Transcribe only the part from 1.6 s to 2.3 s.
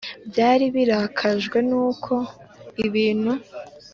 n'uko